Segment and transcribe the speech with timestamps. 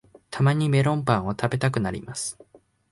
[0.31, 2.35] たまにメロンパンを食べたくなります